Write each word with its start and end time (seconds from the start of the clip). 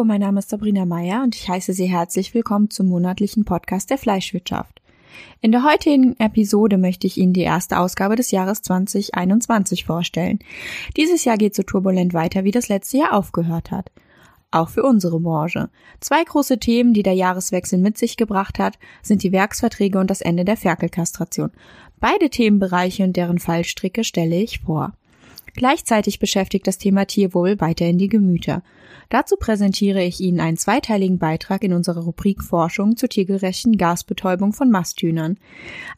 Hallo, 0.00 0.06
mein 0.06 0.22
Name 0.22 0.38
ist 0.38 0.48
Sabrina 0.48 0.86
Meyer 0.86 1.22
und 1.22 1.36
ich 1.36 1.46
heiße 1.46 1.74
Sie 1.74 1.84
herzlich 1.84 2.32
willkommen 2.32 2.70
zum 2.70 2.86
monatlichen 2.86 3.44
Podcast 3.44 3.90
der 3.90 3.98
Fleischwirtschaft. 3.98 4.80
In 5.42 5.52
der 5.52 5.62
heutigen 5.62 6.18
Episode 6.18 6.78
möchte 6.78 7.06
ich 7.06 7.18
Ihnen 7.18 7.34
die 7.34 7.42
erste 7.42 7.78
Ausgabe 7.78 8.16
des 8.16 8.30
Jahres 8.30 8.62
2021 8.62 9.84
vorstellen. 9.84 10.38
Dieses 10.96 11.26
Jahr 11.26 11.36
geht 11.36 11.54
so 11.54 11.64
turbulent 11.64 12.14
weiter, 12.14 12.44
wie 12.44 12.50
das 12.50 12.70
letzte 12.70 12.96
Jahr 12.96 13.12
aufgehört 13.12 13.72
hat. 13.72 13.92
Auch 14.50 14.70
für 14.70 14.84
unsere 14.84 15.20
Branche. 15.20 15.68
Zwei 16.00 16.24
große 16.24 16.58
Themen, 16.58 16.94
die 16.94 17.02
der 17.02 17.12
Jahreswechsel 17.12 17.78
mit 17.78 17.98
sich 17.98 18.16
gebracht 18.16 18.58
hat, 18.58 18.78
sind 19.02 19.22
die 19.22 19.32
Werksverträge 19.32 19.98
und 19.98 20.08
das 20.08 20.22
Ende 20.22 20.46
der 20.46 20.56
Ferkelkastration. 20.56 21.50
Beide 22.00 22.30
Themenbereiche 22.30 23.04
und 23.04 23.18
deren 23.18 23.38
Fallstricke 23.38 24.02
stelle 24.04 24.36
ich 24.36 24.60
vor. 24.60 24.94
Gleichzeitig 25.54 26.18
beschäftigt 26.18 26.66
das 26.66 26.78
Thema 26.78 27.06
Tierwohl 27.06 27.60
weiterhin 27.60 27.98
die 27.98 28.08
Gemüter. 28.08 28.62
Dazu 29.08 29.36
präsentiere 29.36 30.02
ich 30.04 30.20
Ihnen 30.20 30.40
einen 30.40 30.56
zweiteiligen 30.56 31.18
Beitrag 31.18 31.64
in 31.64 31.72
unserer 31.72 32.02
Rubrik 32.02 32.42
Forschung 32.42 32.96
zur 32.96 33.08
tiergerechten 33.08 33.76
Gasbetäubung 33.76 34.52
von 34.52 34.70
Masthühnern. 34.70 35.36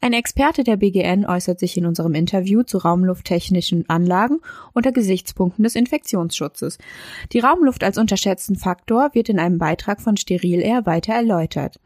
Ein 0.00 0.14
Experte 0.14 0.64
der 0.64 0.76
BGN 0.76 1.26
äußert 1.26 1.58
sich 1.58 1.76
in 1.76 1.86
unserem 1.86 2.14
Interview 2.14 2.62
zu 2.62 2.78
raumlufttechnischen 2.78 3.88
Anlagen 3.88 4.40
unter 4.72 4.92
Gesichtspunkten 4.92 5.62
des 5.62 5.74
Infektionsschutzes. 5.74 6.78
Die 7.32 7.40
Raumluft 7.40 7.84
als 7.84 7.98
unterschätzten 7.98 8.56
Faktor 8.56 9.10
wird 9.12 9.28
in 9.28 9.38
einem 9.38 9.58
Beitrag 9.58 10.00
von 10.00 10.16
Steril 10.16 10.60
Air 10.60 10.86
weiter 10.86 11.12
erläutert. 11.12 11.78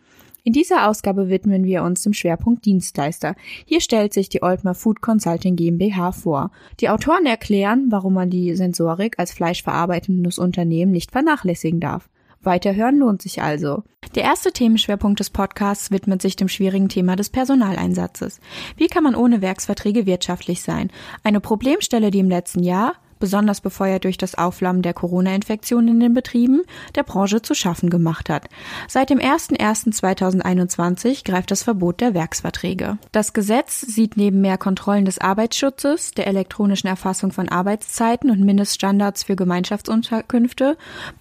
In 0.46 0.52
dieser 0.52 0.88
Ausgabe 0.88 1.28
widmen 1.28 1.64
wir 1.64 1.82
uns 1.82 2.02
dem 2.02 2.12
Schwerpunkt 2.12 2.66
Dienstleister. 2.66 3.34
Hier 3.64 3.80
stellt 3.80 4.14
sich 4.14 4.28
die 4.28 4.44
Oltmer 4.44 4.76
Food 4.76 5.00
Consulting 5.00 5.56
GmbH 5.56 6.12
vor. 6.12 6.52
Die 6.78 6.88
Autoren 6.88 7.26
erklären, 7.26 7.86
warum 7.90 8.14
man 8.14 8.30
die 8.30 8.54
Sensorik 8.54 9.18
als 9.18 9.32
fleischverarbeitendes 9.32 10.38
Unternehmen 10.38 10.92
nicht 10.92 11.10
vernachlässigen 11.10 11.80
darf. 11.80 12.08
Weiterhören 12.42 12.96
lohnt 12.96 13.22
sich 13.22 13.42
also. 13.42 13.82
Der 14.14 14.22
erste 14.22 14.52
Themenschwerpunkt 14.52 15.18
des 15.18 15.30
Podcasts 15.30 15.90
widmet 15.90 16.22
sich 16.22 16.36
dem 16.36 16.46
schwierigen 16.46 16.88
Thema 16.88 17.16
des 17.16 17.30
Personaleinsatzes. 17.30 18.38
Wie 18.76 18.86
kann 18.86 19.02
man 19.02 19.16
ohne 19.16 19.42
Werksverträge 19.42 20.06
wirtschaftlich 20.06 20.62
sein? 20.62 20.92
Eine 21.24 21.40
Problemstelle, 21.40 22.12
die 22.12 22.20
im 22.20 22.30
letzten 22.30 22.62
Jahr, 22.62 22.94
besonders 23.18 23.60
befeuert 23.60 24.04
durch 24.04 24.18
das 24.18 24.36
Aufflammen 24.36 24.82
der 24.82 24.94
Corona-Infektion 24.94 25.88
in 25.88 26.00
den 26.00 26.14
Betrieben, 26.14 26.62
der 26.94 27.02
Branche 27.02 27.42
zu 27.42 27.54
schaffen 27.54 27.90
gemacht 27.90 28.30
hat. 28.30 28.48
Seit 28.88 29.10
dem 29.10 29.18
01.01.2021 29.18 31.24
greift 31.24 31.50
das 31.50 31.62
Verbot 31.62 32.00
der 32.00 32.14
Werksverträge. 32.14 32.98
Das 33.12 33.32
Gesetz 33.32 33.80
sieht 33.80 34.16
neben 34.16 34.40
mehr 34.40 34.58
Kontrollen 34.58 35.04
des 35.04 35.18
Arbeitsschutzes, 35.18 36.12
der 36.12 36.26
elektronischen 36.26 36.88
Erfassung 36.88 37.32
von 37.32 37.48
Arbeitszeiten 37.48 38.30
und 38.30 38.44
Mindeststandards 38.44 39.24
für 39.24 39.36
Gemeinschaftsunterkünfte 39.36 40.76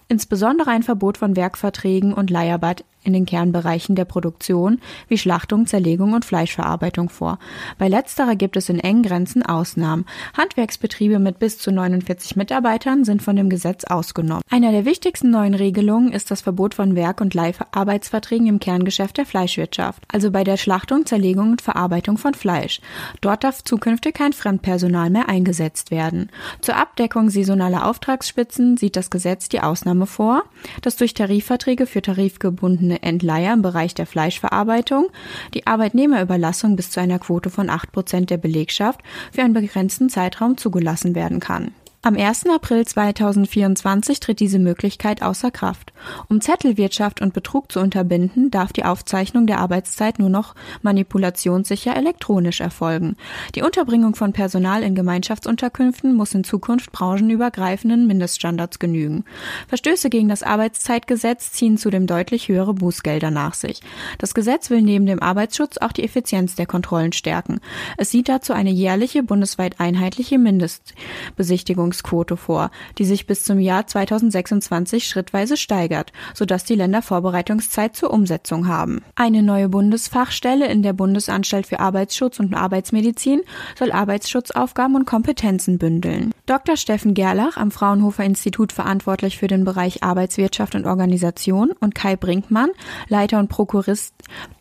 insbesondere 0.08 0.70
ein 0.70 0.82
Verbot 0.82 1.18
von 1.18 1.36
Werkverträgen 1.36 2.12
und 2.12 2.30
Leiharbeit 2.30 2.84
in 3.06 3.12
den 3.12 3.26
Kernbereichen 3.26 3.96
der 3.96 4.04
Produktion 4.04 4.80
wie 5.08 5.18
Schlachtung, 5.18 5.66
Zerlegung 5.66 6.12
und 6.12 6.24
Fleischverarbeitung 6.24 7.08
vor. 7.08 7.38
Bei 7.78 7.88
letzterer 7.88 8.36
gibt 8.36 8.56
es 8.56 8.68
in 8.68 8.80
engen 8.80 9.02
Grenzen 9.02 9.44
Ausnahmen. 9.44 10.04
Handwerksbetriebe 10.36 11.18
mit 11.18 11.38
bis 11.38 11.58
zu 11.58 11.70
49 11.70 12.36
Mitarbeitern 12.36 13.04
sind 13.04 13.22
von 13.22 13.36
dem 13.36 13.48
Gesetz 13.48 13.84
ausgenommen. 13.84 14.42
Einer 14.50 14.72
der 14.72 14.84
wichtigsten 14.84 15.30
neuen 15.30 15.54
Regelungen 15.54 16.12
ist 16.12 16.30
das 16.30 16.40
Verbot 16.40 16.74
von 16.74 16.96
Werk- 16.96 17.20
und 17.20 17.34
Leiharbeitsverträgen 17.34 18.46
im 18.46 18.60
Kerngeschäft 18.60 19.16
der 19.18 19.26
Fleischwirtschaft, 19.26 20.02
also 20.12 20.30
bei 20.30 20.44
der 20.44 20.56
Schlachtung, 20.56 21.06
Zerlegung 21.06 21.52
und 21.52 21.62
Verarbeitung 21.62 22.18
von 22.18 22.34
Fleisch. 22.34 22.80
Dort 23.20 23.44
darf 23.44 23.62
zukünftig 23.62 24.14
kein 24.14 24.32
Fremdpersonal 24.32 25.10
mehr 25.10 25.28
eingesetzt 25.28 25.90
werden. 25.90 26.30
Zur 26.60 26.76
Abdeckung 26.76 27.30
saisonaler 27.30 27.86
Auftragsspitzen 27.86 28.76
sieht 28.76 28.96
das 28.96 29.10
Gesetz 29.10 29.48
die 29.48 29.60
Ausnahme 29.60 30.06
vor, 30.06 30.44
dass 30.82 30.96
durch 30.96 31.14
Tarifverträge 31.14 31.86
für 31.86 32.02
tarifgebundene 32.02 32.95
Entleiher 33.02 33.52
im 33.52 33.62
Bereich 33.62 33.94
der 33.94 34.06
Fleischverarbeitung, 34.06 35.08
die 35.54 35.66
Arbeitnehmerüberlassung 35.66 36.76
bis 36.76 36.90
zu 36.90 37.00
einer 37.00 37.18
Quote 37.18 37.50
von 37.50 37.70
8 37.70 37.92
Prozent 37.92 38.30
der 38.30 38.38
Belegschaft 38.38 39.00
für 39.32 39.42
einen 39.42 39.54
begrenzten 39.54 40.08
Zeitraum 40.08 40.56
zugelassen 40.56 41.14
werden 41.14 41.40
kann. 41.40 41.72
Am 42.06 42.16
1. 42.16 42.46
April 42.54 42.86
2024 42.86 44.20
tritt 44.20 44.38
diese 44.38 44.60
Möglichkeit 44.60 45.22
außer 45.22 45.50
Kraft. 45.50 45.92
Um 46.28 46.40
Zettelwirtschaft 46.40 47.20
und 47.20 47.34
Betrug 47.34 47.72
zu 47.72 47.80
unterbinden, 47.80 48.52
darf 48.52 48.72
die 48.72 48.84
Aufzeichnung 48.84 49.48
der 49.48 49.58
Arbeitszeit 49.58 50.20
nur 50.20 50.28
noch 50.28 50.54
manipulationssicher 50.82 51.96
elektronisch 51.96 52.60
erfolgen. 52.60 53.16
Die 53.56 53.62
Unterbringung 53.62 54.14
von 54.14 54.32
Personal 54.32 54.84
in 54.84 54.94
Gemeinschaftsunterkünften 54.94 56.14
muss 56.14 56.32
in 56.32 56.44
Zukunft 56.44 56.92
branchenübergreifenden 56.92 58.06
Mindeststandards 58.06 58.78
genügen. 58.78 59.24
Verstöße 59.66 60.08
gegen 60.08 60.28
das 60.28 60.44
Arbeitszeitgesetz 60.44 61.50
ziehen 61.50 61.76
zudem 61.76 62.06
deutlich 62.06 62.46
höhere 62.46 62.74
Bußgelder 62.74 63.32
nach 63.32 63.54
sich. 63.54 63.80
Das 64.18 64.32
Gesetz 64.32 64.70
will 64.70 64.82
neben 64.82 65.06
dem 65.06 65.20
Arbeitsschutz 65.20 65.78
auch 65.78 65.90
die 65.90 66.04
Effizienz 66.04 66.54
der 66.54 66.66
Kontrollen 66.66 67.12
stärken. 67.12 67.58
Es 67.96 68.12
sieht 68.12 68.28
dazu 68.28 68.52
eine 68.52 68.70
jährliche 68.70 69.24
bundesweit 69.24 69.80
einheitliche 69.80 70.38
Mindestbesichtigung 70.38 71.95
Besichtigungsquote 71.96 72.36
vor, 72.36 72.70
die 72.98 73.04
sich 73.04 73.26
bis 73.26 73.44
zum 73.44 73.58
Jahr 73.58 73.86
2026 73.86 75.06
schrittweise 75.06 75.56
steigert, 75.56 76.12
sodass 76.34 76.64
die 76.64 76.74
Länder 76.74 77.02
Vorbereitungszeit 77.02 77.96
zur 77.96 78.10
Umsetzung 78.10 78.68
haben. 78.68 79.02
Eine 79.14 79.42
neue 79.42 79.68
Bundesfachstelle 79.68 80.66
in 80.66 80.82
der 80.82 80.92
Bundesanstalt 80.92 81.66
für 81.66 81.80
Arbeitsschutz 81.80 82.40
und 82.40 82.54
Arbeitsmedizin 82.54 83.42
soll 83.78 83.92
Arbeitsschutzaufgaben 83.92 84.96
und 84.96 85.06
Kompetenzen 85.06 85.78
bündeln. 85.78 86.32
Dr. 86.46 86.76
Steffen 86.76 87.14
Gerlach 87.14 87.56
am 87.56 87.70
Fraunhofer 87.70 88.24
Institut 88.24 88.72
verantwortlich 88.72 89.38
für 89.38 89.48
den 89.48 89.64
Bereich 89.64 90.02
Arbeitswirtschaft 90.02 90.74
und 90.74 90.86
Organisation 90.86 91.72
und 91.80 91.94
Kai 91.94 92.16
Brinkmann, 92.16 92.70
Leiter 93.08 93.38
und 93.38 93.48
Prokurist 93.48 94.14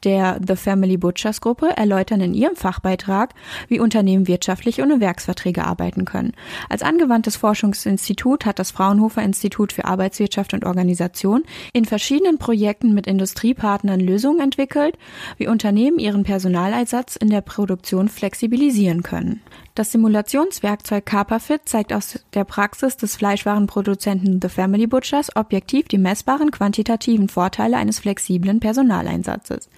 der 0.03 0.39
The 0.45 0.55
Family 0.55 0.97
Butchers 0.97 1.41
Gruppe, 1.41 1.69
erläutern 1.75 2.21
in 2.21 2.33
ihrem 2.33 2.55
Fachbeitrag, 2.55 3.33
wie 3.67 3.79
Unternehmen 3.79 4.27
wirtschaftlich 4.27 4.81
ohne 4.81 4.99
Werksverträge 4.99 5.63
arbeiten 5.63 6.05
können. 6.05 6.33
Als 6.69 6.81
angewandte 6.81 7.14
angewandtes 7.15 7.37
Forschungsinstitut 7.37 8.45
hat 8.45 8.59
das 8.59 8.71
Fraunhofer 8.71 9.23
Institut 9.23 9.71
für 9.71 9.85
Arbeitswirtschaft 9.85 10.53
und 10.53 10.65
Organisation 10.65 11.43
in 11.71 11.85
verschiedenen 11.85 12.37
Projekten 12.37 12.93
mit 12.93 13.07
Industriepartnern 13.07 14.01
Lösungen 14.01 14.41
entwickelt, 14.41 14.97
wie 15.37 15.47
Unternehmen 15.47 15.97
ihren 15.97 16.23
Personaleinsatz 16.23 17.15
in 17.15 17.29
der 17.29 17.39
Produktion 17.39 18.09
flexibilisieren 18.09 19.01
können. 19.01 19.41
Das 19.75 19.93
Simulationswerkzeug 19.93 21.05
Carpafit 21.05 21.61
zeigt 21.65 21.93
aus 21.93 22.19
der 22.33 22.43
Praxis 22.43 22.97
des 22.97 23.15
Fleischwarenproduzenten 23.15 24.39
The 24.41 24.49
Family 24.49 24.87
Butchers 24.87 25.33
objektiv 25.35 25.87
die 25.87 25.97
messbaren 25.97 26.51
quantitativen 26.51 27.29
Vorteile 27.29 27.77
eines 27.77 27.99
flexiblen 27.99 28.59
Personaleinsatzes. 28.59 29.69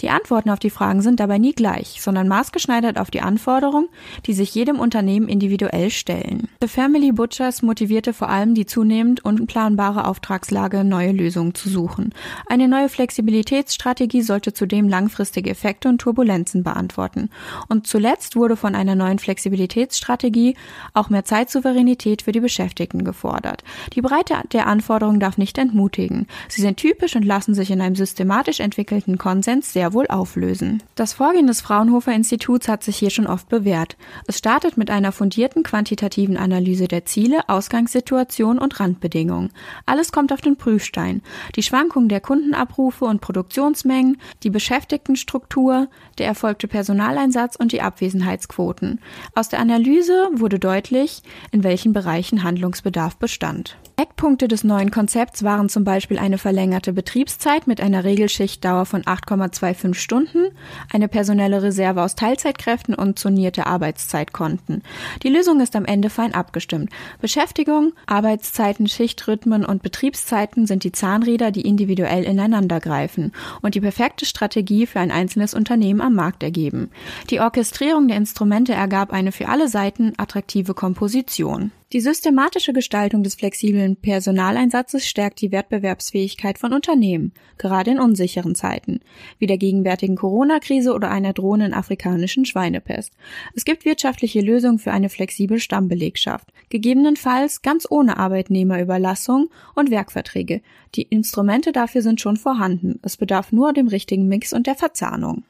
Die 0.00 0.10
Antworten 0.10 0.50
auf 0.50 0.58
die 0.58 0.70
Fragen 0.70 1.02
sind 1.02 1.20
dabei 1.20 1.38
nie 1.38 1.52
gleich, 1.52 2.00
sondern 2.00 2.28
maßgeschneidert 2.28 2.98
auf 2.98 3.10
die 3.10 3.20
Anforderungen, 3.20 3.88
die 4.26 4.32
sich 4.32 4.54
jedem 4.54 4.80
Unternehmen 4.80 5.28
individuell 5.28 5.90
stellen. 5.90 6.48
The 6.60 6.68
Family 6.68 7.12
Butchers 7.12 7.62
motivierte 7.62 8.12
vor 8.12 8.28
allem 8.28 8.54
die 8.54 8.66
zunehmend 8.66 9.24
unplanbare 9.24 10.06
Auftragslage, 10.06 10.84
neue 10.84 11.12
Lösungen 11.12 11.54
zu 11.54 11.68
suchen. 11.68 12.14
Eine 12.46 12.68
neue 12.68 12.88
Flexibilitätsstrategie 12.88 14.22
sollte 14.22 14.52
zudem 14.52 14.88
langfristige 14.88 15.50
Effekte 15.50 15.88
und 15.88 16.00
Turbulenzen 16.00 16.62
beantworten. 16.62 17.30
Und 17.68 17.86
zuletzt 17.86 18.36
wurde 18.36 18.56
von 18.56 18.74
einer 18.74 18.94
neuen 18.94 19.18
Flexibilitätsstrategie 19.18 20.56
auch 20.94 21.10
mehr 21.10 21.24
Zeitsouveränität 21.24 22.22
für 22.22 22.32
die 22.32 22.40
Beschäftigten 22.40 23.04
gefordert. 23.04 23.64
Die 23.94 24.02
Breite 24.02 24.34
der 24.52 24.66
Anforderungen 24.66 25.20
darf 25.20 25.38
nicht 25.38 25.58
entmutigen. 25.58 26.26
Sie 26.48 26.62
sind 26.62 26.76
typisch 26.76 27.16
und 27.16 27.24
lassen 27.24 27.54
sich 27.54 27.70
in 27.70 27.80
einem 27.80 27.96
systematisch 27.96 28.60
entwickelten 28.60 29.18
Konsens 29.18 29.72
sehr 29.72 29.81
sehr 29.82 29.94
wohl 29.94 30.06
auflösen. 30.06 30.80
Das 30.94 31.12
Vorgehen 31.12 31.48
des 31.48 31.60
Fraunhofer 31.60 32.12
Instituts 32.12 32.68
hat 32.68 32.84
sich 32.84 32.96
hier 32.98 33.10
schon 33.10 33.26
oft 33.26 33.48
bewährt. 33.48 33.96
Es 34.28 34.38
startet 34.38 34.76
mit 34.76 34.90
einer 34.90 35.10
fundierten 35.10 35.64
quantitativen 35.64 36.36
Analyse 36.36 36.86
der 36.86 37.04
Ziele, 37.04 37.48
Ausgangssituation 37.48 38.60
und 38.60 38.78
Randbedingungen. 38.78 39.50
Alles 39.84 40.12
kommt 40.12 40.32
auf 40.32 40.40
den 40.40 40.56
Prüfstein. 40.56 41.20
Die 41.56 41.64
Schwankungen 41.64 42.08
der 42.08 42.20
Kundenabrufe 42.20 43.06
und 43.06 43.20
Produktionsmengen, 43.20 44.18
die 44.44 44.50
Beschäftigtenstruktur, 44.50 45.88
der 46.18 46.28
erfolgte 46.28 46.68
Personaleinsatz 46.68 47.56
und 47.56 47.72
die 47.72 47.82
Abwesenheitsquoten. 47.82 49.00
Aus 49.34 49.48
der 49.48 49.58
Analyse 49.58 50.28
wurde 50.32 50.60
deutlich, 50.60 51.24
in 51.50 51.64
welchen 51.64 51.92
Bereichen 51.92 52.44
Handlungsbedarf 52.44 53.16
bestand. 53.16 53.76
Eckpunkte 53.96 54.48
des 54.48 54.64
neuen 54.64 54.90
Konzepts 54.90 55.42
waren 55.44 55.68
zum 55.68 55.84
Beispiel 55.84 56.18
eine 56.18 56.38
verlängerte 56.38 56.92
Betriebszeit 56.92 57.66
mit 57.66 57.80
einer 57.80 58.04
Regelschichtdauer 58.04 58.86
von 58.86 59.02
8,25 59.02 59.71
Stunden, 59.94 60.48
eine 60.92 61.08
personelle 61.08 61.62
Reserve 61.62 62.02
aus 62.02 62.14
Teilzeitkräften 62.14 62.94
und 62.94 63.18
zonierte 63.18 63.66
Arbeitszeitkonten. 63.66 64.82
Die 65.22 65.28
Lösung 65.28 65.60
ist 65.60 65.76
am 65.76 65.84
Ende 65.84 66.10
fein 66.10 66.34
abgestimmt. 66.34 66.90
Beschäftigung, 67.20 67.92
Arbeitszeiten, 68.06 68.88
Schichtrhythmen 68.88 69.64
und 69.64 69.82
Betriebszeiten 69.82 70.66
sind 70.66 70.84
die 70.84 70.92
Zahnräder, 70.92 71.50
die 71.50 71.62
individuell 71.62 72.24
ineinander 72.24 72.80
greifen 72.80 73.32
und 73.60 73.74
die 73.74 73.80
perfekte 73.80 74.26
Strategie 74.26 74.86
für 74.86 75.00
ein 75.00 75.10
einzelnes 75.10 75.54
Unternehmen 75.54 76.00
am 76.00 76.14
Markt 76.14 76.42
ergeben. 76.42 76.90
Die 77.30 77.40
Orchestrierung 77.40 78.08
der 78.08 78.16
Instrumente 78.16 78.72
ergab 78.72 79.12
eine 79.12 79.32
für 79.32 79.48
alle 79.48 79.68
Seiten 79.68 80.12
attraktive 80.16 80.74
Komposition. 80.74 81.72
Die 81.92 82.00
systematische 82.00 82.72
Gestaltung 82.72 83.22
des 83.22 83.34
flexiblen 83.34 83.96
Personaleinsatzes 83.96 85.06
stärkt 85.06 85.42
die 85.42 85.52
Wettbewerbsfähigkeit 85.52 86.58
von 86.58 86.72
Unternehmen, 86.72 87.34
gerade 87.58 87.90
in 87.90 88.00
unsicheren 88.00 88.54
Zeiten, 88.54 89.00
wie 89.38 89.46
der 89.46 89.58
gegenwärtigen 89.58 90.16
Corona-Krise 90.16 90.94
oder 90.94 91.10
einer 91.10 91.34
drohenden 91.34 91.74
afrikanischen 91.74 92.46
Schweinepest. 92.46 93.12
Es 93.54 93.66
gibt 93.66 93.84
wirtschaftliche 93.84 94.40
Lösungen 94.40 94.78
für 94.78 94.90
eine 94.90 95.10
flexible 95.10 95.60
Stammbelegschaft, 95.60 96.50
gegebenenfalls 96.70 97.60
ganz 97.60 97.86
ohne 97.90 98.16
Arbeitnehmerüberlassung 98.16 99.50
und 99.74 99.90
Werkverträge. 99.90 100.62
Die 100.94 101.02
Instrumente 101.02 101.72
dafür 101.72 102.00
sind 102.00 102.22
schon 102.22 102.38
vorhanden. 102.38 103.00
Es 103.02 103.18
bedarf 103.18 103.52
nur 103.52 103.74
dem 103.74 103.88
richtigen 103.88 104.28
Mix 104.28 104.54
und 104.54 104.66
der 104.66 104.76
Verzahnung. 104.76 105.44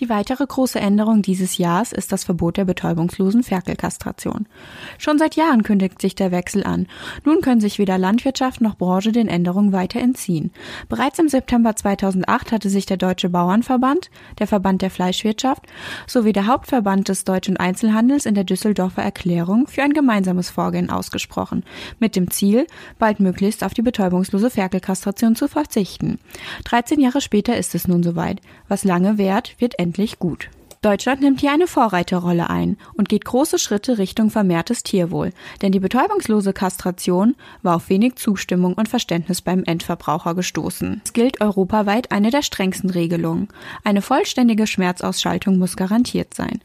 Die 0.00 0.08
weitere 0.08 0.46
große 0.46 0.78
Änderung 0.78 1.22
dieses 1.22 1.58
Jahres 1.58 1.92
ist 1.92 2.12
das 2.12 2.22
Verbot 2.22 2.56
der 2.56 2.64
betäubungslosen 2.64 3.42
Ferkelkastration. 3.42 4.46
Schon 4.96 5.18
seit 5.18 5.34
Jahren 5.34 5.64
kündigt 5.64 6.00
sich 6.00 6.14
der 6.14 6.30
Wechsel 6.30 6.62
an. 6.62 6.86
Nun 7.24 7.40
können 7.40 7.60
sich 7.60 7.78
weder 7.78 7.98
Landwirtschaft 7.98 8.60
noch 8.60 8.76
Branche 8.76 9.10
den 9.10 9.26
Änderungen 9.26 9.72
weiter 9.72 10.00
entziehen. 10.00 10.52
Bereits 10.88 11.18
im 11.18 11.28
September 11.28 11.74
2008 11.74 12.52
hatte 12.52 12.70
sich 12.70 12.86
der 12.86 12.96
Deutsche 12.96 13.28
Bauernverband, 13.28 14.10
der 14.38 14.46
Verband 14.46 14.82
der 14.82 14.90
Fleischwirtschaft 14.90 15.64
sowie 16.06 16.32
der 16.32 16.46
Hauptverband 16.46 17.08
des 17.08 17.24
deutschen 17.24 17.56
Einzelhandels 17.56 18.24
in 18.24 18.34
der 18.34 18.44
Düsseldorfer 18.44 19.02
Erklärung 19.02 19.66
für 19.66 19.82
ein 19.82 19.92
gemeinsames 19.92 20.50
Vorgehen 20.50 20.90
ausgesprochen, 20.90 21.64
mit 21.98 22.14
dem 22.14 22.30
Ziel, 22.30 22.66
bald 22.98 23.18
möglichst 23.18 23.64
auf 23.64 23.74
die 23.74 23.82
betäubungslose 23.82 24.50
Ferkelkastration 24.50 25.34
zu 25.34 25.48
verzichten. 25.48 26.20
13 26.64 27.00
Jahre 27.00 27.20
später 27.20 27.56
ist 27.56 27.74
es 27.74 27.88
nun 27.88 28.04
soweit. 28.04 28.40
Was 28.68 28.84
lange 28.84 29.18
währt, 29.18 29.54
wird 29.58 29.78
endlich 29.78 30.18
gut. 30.18 30.50
Deutschland 30.80 31.20
nimmt 31.20 31.40
hier 31.40 31.50
eine 31.50 31.66
Vorreiterrolle 31.66 32.50
ein 32.50 32.76
und 32.94 33.08
geht 33.08 33.24
große 33.24 33.58
Schritte 33.58 33.98
Richtung 33.98 34.30
vermehrtes 34.30 34.84
Tierwohl, 34.84 35.32
denn 35.60 35.72
die 35.72 35.80
betäubungslose 35.80 36.52
Kastration 36.52 37.34
war 37.62 37.74
auf 37.74 37.88
wenig 37.88 38.14
Zustimmung 38.14 38.74
und 38.74 38.88
Verständnis 38.88 39.42
beim 39.42 39.64
Endverbraucher 39.64 40.36
gestoßen. 40.36 41.02
Es 41.04 41.12
gilt 41.12 41.40
europaweit 41.40 42.12
eine 42.12 42.30
der 42.30 42.42
strengsten 42.42 42.90
Regelungen. 42.90 43.48
Eine 43.82 44.02
vollständige 44.02 44.68
Schmerzausschaltung 44.68 45.58
muss 45.58 45.76
garantiert 45.76 46.34
sein. 46.34 46.60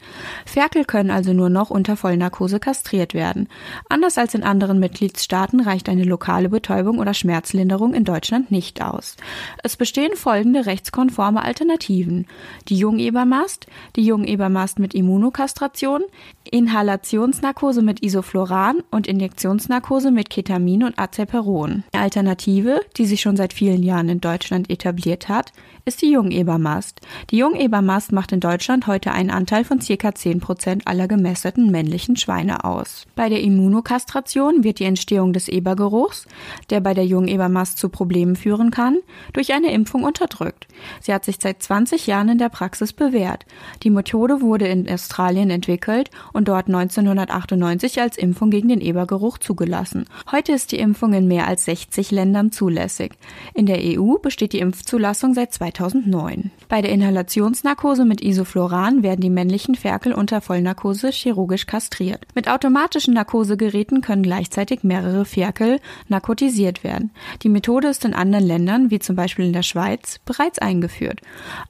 Ferkel 0.46 0.84
können 0.84 1.10
also 1.10 1.32
nur 1.32 1.48
noch 1.48 1.70
unter 1.70 1.96
Vollnarkose 1.96 2.60
kastriert 2.60 3.14
werden. 3.14 3.48
Anders 3.88 4.16
als 4.16 4.34
in 4.34 4.44
anderen 4.44 4.78
Mitgliedstaaten 4.78 5.58
reicht 5.58 5.88
eine 5.88 6.04
lokale 6.04 6.50
Betäubung 6.50 6.98
oder 6.98 7.14
Schmerzlinderung 7.14 7.94
in 7.94 8.04
Deutschland 8.04 8.52
nicht 8.52 8.80
aus. 8.80 9.16
Es 9.64 9.76
bestehen 9.76 10.14
folgende 10.14 10.66
rechtskonforme 10.66 11.42
Alternativen. 11.42 12.26
Die 12.68 12.76
Jungebermast, 12.76 13.66
die 13.96 14.03
Jungebermast 14.04 14.78
mit 14.78 14.94
Immunokastration, 14.94 16.02
Inhalationsnarkose 16.50 17.82
mit 17.82 18.02
Isofloran 18.02 18.82
und 18.90 19.06
Injektionsnarkose 19.06 20.10
mit 20.10 20.30
Ketamin 20.30 20.84
und 20.84 20.98
Azeperon. 20.98 21.84
Eine 21.92 22.02
Alternative, 22.02 22.80
die 22.96 23.06
sich 23.06 23.20
schon 23.20 23.36
seit 23.36 23.52
vielen 23.52 23.82
Jahren 23.82 24.08
in 24.08 24.20
Deutschland 24.20 24.70
etabliert 24.70 25.28
hat, 25.28 25.52
ist 25.86 26.00
die 26.00 26.10
Jungebermast. 26.10 27.00
Die 27.30 27.36
Jungebermast 27.36 28.12
macht 28.12 28.32
in 28.32 28.40
Deutschland 28.40 28.86
heute 28.86 29.12
einen 29.12 29.30
Anteil 29.30 29.64
von 29.64 29.80
ca. 29.80 30.14
10 30.14 30.40
Prozent 30.40 30.86
aller 30.86 31.08
gemesseten 31.08 31.70
männlichen 31.70 32.16
Schweine 32.16 32.64
aus. 32.64 33.06
Bei 33.16 33.28
der 33.28 33.42
Immunokastration 33.42 34.64
wird 34.64 34.78
die 34.78 34.84
Entstehung 34.84 35.32
des 35.32 35.48
Ebergeruchs, 35.48 36.26
der 36.70 36.80
bei 36.80 36.94
der 36.94 37.04
Jungebermast 37.04 37.78
zu 37.78 37.90
Problemen 37.90 38.36
führen 38.36 38.70
kann, 38.70 38.98
durch 39.34 39.52
eine 39.52 39.72
Impfung 39.72 40.04
unterdrückt. 40.04 40.68
Sie 41.00 41.12
hat 41.12 41.24
sich 41.24 41.36
seit 41.40 41.62
20 41.62 42.06
Jahren 42.06 42.30
in 42.30 42.38
der 42.38 42.48
Praxis 42.48 42.92
bewährt. 42.92 43.44
Die 43.82 43.90
Methode 43.94 44.42
wurde 44.42 44.66
in 44.66 44.88
Australien 44.88 45.48
entwickelt 45.48 46.10
und 46.32 46.48
dort 46.48 46.66
1998 46.66 48.00
als 48.00 48.18
Impfung 48.18 48.50
gegen 48.50 48.68
den 48.68 48.80
Ebergeruch 48.80 49.38
zugelassen. 49.38 50.04
Heute 50.30 50.52
ist 50.52 50.72
die 50.72 50.78
Impfung 50.78 51.14
in 51.14 51.26
mehr 51.26 51.46
als 51.46 51.64
60 51.64 52.10
Ländern 52.10 52.52
zulässig. 52.52 53.12
In 53.54 53.66
der 53.66 53.78
EU 53.80 54.18
besteht 54.18 54.52
die 54.52 54.58
Impfzulassung 54.58 55.32
seit 55.32 55.54
2009. 55.54 56.50
Bei 56.68 56.82
der 56.82 56.92
Inhalationsnarkose 56.92 58.04
mit 58.04 58.20
Isofloran 58.20 59.02
werden 59.02 59.20
die 59.20 59.30
männlichen 59.30 59.74
Ferkel 59.74 60.12
unter 60.12 60.40
Vollnarkose 60.40 61.10
chirurgisch 61.10 61.66
kastriert. 61.66 62.26
Mit 62.34 62.48
automatischen 62.48 63.14
Narkosegeräten 63.14 64.00
können 64.00 64.22
gleichzeitig 64.22 64.82
mehrere 64.82 65.24
Ferkel 65.24 65.80
narkotisiert 66.08 66.84
werden. 66.84 67.12
Die 67.42 67.48
Methode 67.48 67.88
ist 67.88 68.04
in 68.04 68.14
anderen 68.14 68.44
Ländern, 68.44 68.90
wie 68.90 68.98
zum 68.98 69.16
Beispiel 69.16 69.46
in 69.46 69.52
der 69.52 69.62
Schweiz, 69.62 70.20
bereits 70.24 70.58
eingeführt. 70.58 71.20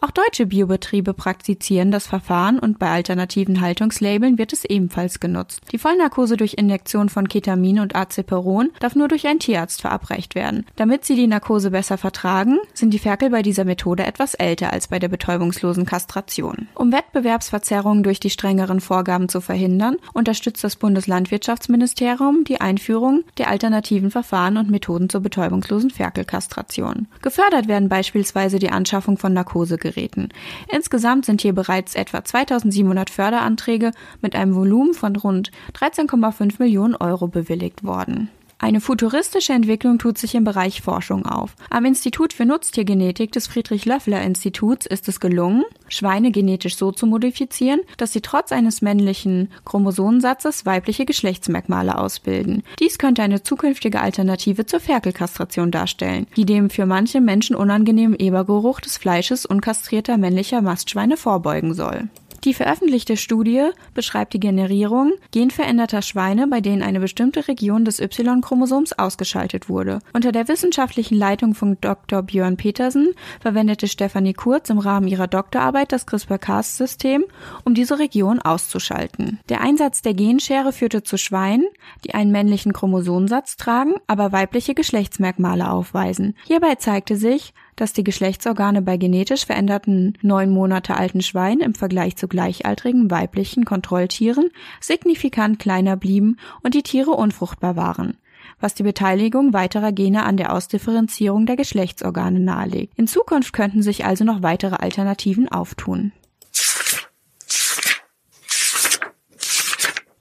Auch 0.01 0.11
deutsche 0.11 0.47
Biobetriebe 0.47 1.15
praktizieren 1.15 1.91
das 1.91 2.07
Verfahren 2.15 2.61
und 2.61 2.79
bei 2.79 2.91
alternativen 2.91 3.61
Haltungslabeln 3.61 4.39
wird 4.39 4.53
es 4.53 4.65
ebenfalls 4.65 5.19
genutzt. 5.19 5.63
Die 5.73 5.79
Vollnarkose 5.79 6.37
durch 6.37 6.55
Injektion 6.55 7.09
von 7.09 7.27
Ketamin 7.27 7.81
und 7.81 7.97
Azeperon 7.97 8.71
darf 8.79 8.95
nur 8.95 9.09
durch 9.09 9.27
einen 9.27 9.41
Tierarzt 9.41 9.81
verabreicht 9.81 10.37
werden. 10.37 10.65
Damit 10.77 11.05
sie 11.05 11.17
die 11.17 11.27
Narkose 11.27 11.73
besser 11.73 11.99
vertragen, 11.99 12.59
sind 12.73 12.95
die 12.95 13.01
Ferkel 13.01 13.31
bei 13.31 13.43
dieser 13.43 13.65
Methode 13.65 14.05
etwas 14.05 14.35
älter 14.35 14.73
als 14.73 14.87
bei 14.87 15.01
der 15.01 15.09
betäubungslosen 15.09 15.87
Kastration. 15.87 16.69
Um 16.77 16.93
Wettbewerbsverzerrungen 16.93 18.05
durch 18.05 18.21
die 18.21 18.31
strengeren 18.31 18.81
Vorgaben 18.81 19.29
zu 19.29 19.41
verhindern, 19.41 19.97
unterstützt 20.13 20.63
das 20.63 20.77
Bundeslandwirtschaftsministerium 20.77 22.45
die 22.45 22.61
Einführung 22.61 23.25
der 23.39 23.51
alternativen 23.51 24.13
Verfahren 24.13 24.57
und 24.57 24.71
Methoden 24.71 25.09
zur 25.09 25.21
betäubungslosen 25.21 25.91
Ferkelkastration. 25.91 27.09
Gefördert 27.23 27.67
werden 27.67 27.89
beispielsweise 27.89 28.61
die 28.61 28.71
Anschaffung 28.71 29.19
von 29.19 29.33
Narkosegeräten. 29.33 30.29
Insgesamt 30.71 31.25
sind 31.25 31.41
hier 31.41 31.55
bereits 31.55 31.97
etwa 32.05 32.23
2700 32.23 33.09
Förderanträge 33.09 33.93
mit 34.21 34.37
einem 34.37 34.55
Volumen 34.55 34.95
von 34.95 35.17
rund 35.17 35.51
13,5 35.75 36.57
Millionen 36.59 36.95
Euro 36.97 37.29
bewilligt 37.29 37.83
worden. 37.85 38.29
Eine 38.59 38.81
futuristische 38.81 39.53
Entwicklung 39.53 39.99
tut 39.99 40.17
sich 40.17 40.35
im 40.35 40.45
Bereich 40.45 40.81
Forschung 40.81 41.27
auf. 41.27 41.55
Am 41.71 41.85
Institut 41.85 42.33
für 42.33 42.47
Nutztiergenetik 42.47 43.33
des 43.33 43.47
Friedrich-Löffler-Instituts 43.47 44.87
ist 44.87 45.09
es 45.09 45.21
gelungen, 45.21 45.65
Schweine 45.89 46.31
genetisch 46.31 46.77
so 46.77 46.93
zu 46.93 47.07
modifizieren, 47.07 47.81
dass 47.97 48.13
sie 48.13 48.21
trotz 48.21 48.53
eines 48.53 48.81
männlichen 48.81 49.51
Chromosomensatzes 49.65 50.67
weibliche 50.67 51.05
Geschlechtsmerkmale 51.05 51.99
ausbilden. 51.99 52.63
Dies 52.79 52.99
könnte 52.99 53.23
eine 53.23 53.43
zukünftige 53.43 54.01
Alternative 54.01 54.67
zur 54.67 54.81
Ferkelkastration 54.81 55.71
darstellen, 55.71 56.27
die 56.37 56.47
dem 56.47 56.71
für 56.71 56.87
manche 56.87 57.21
Menschen 57.21 57.57
unangenehmen 57.57 58.19
Ebergeruch 58.19 58.81
des 58.81 58.97
Fleisches 58.97 59.47
unkastrierter 59.47 60.17
männlicher 60.17 60.63
Mastschweine 60.63 61.17
vorbeugen 61.17 61.75
soll. 61.75 62.09
Die 62.45 62.53
veröffentlichte 62.53 63.17
Studie 63.17 63.71
beschreibt 63.95 64.35
die 64.35 64.41
Generierung 64.41 65.13
genveränderter 65.31 66.03
Schweine, 66.03 66.47
bei 66.47 66.61
denen 66.61 66.83
eine 66.83 67.01
bestimmte 67.01 67.49
Region 67.49 67.87
des 67.87 68.01
Y-Chromosoms 68.01 68.93
ausgeschaltet 68.93 69.71
wurde. 69.71 70.01
Unter 70.13 70.31
der 70.31 70.47
wissenschaftlichen 70.47 71.17
Leitung 71.17 71.55
von 71.55 71.79
Dr. 71.81 72.21
Björn 72.21 72.59
Petersen 72.59 73.15
verwendete 73.41 73.89
Stefanie 73.89 74.35
Kurz 74.35 74.69
im 74.69 74.79
Rahmen 74.79 75.09
ihrer 75.09 75.27
Doktorarbeit 75.27 75.91
das 75.91 76.05
CRISPR-Cas-System, 76.05 77.25
um 77.65 77.73
diese 77.73 77.99
Region 77.99 78.41
auszuschalten. 78.41 79.41
Der 79.49 79.63
Einsatz 79.63 80.03
der 80.03 80.13
Genschere 80.13 80.73
führte 80.73 81.03
zu 81.03 81.17
Schweinen, 81.17 81.67
die 82.05 82.15
einen 82.15 82.31
männlichen 82.31 82.75
Chromosomsatz 82.75 83.57
tragen, 83.57 83.95
aber 84.07 84.33
weibliche 84.33 84.75
Geschlechtsmerkmale 84.75 85.71
aufweisen. 85.71 86.37
Hierbei 86.45 86.75
zeigte 86.75 87.17
sich, 87.17 87.55
dass 87.77 87.93
die 87.93 88.05
Geschlechtsorgane 88.05 88.83
bei 88.83 88.97
genetisch 88.97 89.47
veränderten 89.47 90.15
neun 90.23 90.51
Monate 90.51 90.97
alten 90.97 91.23
Schweinen 91.23 91.61
im 91.61 91.75
Vergleich 91.75 92.17
zu 92.17 92.29
gleichaltrigen 92.29 93.11
weiblichen 93.11 93.65
Kontrolltieren 93.65 94.51
signifikant 94.81 95.59
kleiner 95.59 95.97
blieben 95.97 96.37
und 96.63 96.75
die 96.75 96.83
Tiere 96.83 97.13
unfruchtbar 97.13 97.77
waren 97.77 98.17
was 98.61 98.75
die 98.75 98.83
Beteiligung 98.83 99.53
weiterer 99.53 99.93
Gene 99.93 100.25
an 100.25 100.37
der 100.37 100.53
Ausdifferenzierung 100.53 101.47
der 101.47 101.57
Geschlechtsorgane 101.57 102.41
nahelegt. 102.41 102.93
In 102.97 103.07
Zukunft 103.07 103.53
könnten 103.53 103.83
sich 103.83 104.05
also 104.05 104.25
noch 104.25 104.43
weitere 104.43 104.77
Alternativen 104.77 105.49
auftun. 105.49 106.13